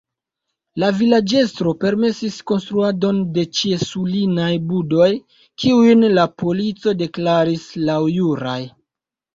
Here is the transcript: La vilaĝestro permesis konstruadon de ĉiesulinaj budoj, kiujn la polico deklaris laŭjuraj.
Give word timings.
La 0.83 0.87
vilaĝestro 1.01 1.73
permesis 1.83 2.39
konstruadon 2.53 3.19
de 3.37 3.43
ĉiesulinaj 3.59 4.51
budoj, 4.73 5.11
kiujn 5.65 6.11
la 6.19 6.27
polico 6.43 6.97
deklaris 7.05 7.71
laŭjuraj. 7.89 8.61